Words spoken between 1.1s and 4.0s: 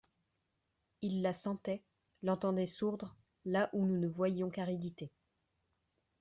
la sentait, l'entendait sourdre, là où nous